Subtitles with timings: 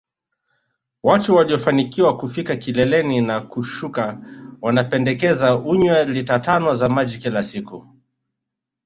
[1.03, 4.17] Watu waliofanikiwa kufika kileleni na kushuka
[4.61, 7.87] wanapendekeza unywe lita tano za maji kwa siku